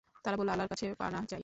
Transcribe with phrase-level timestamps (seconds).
[0.25, 1.39] তারা বলল, আল্লাহর কাছে পানাহ চাই!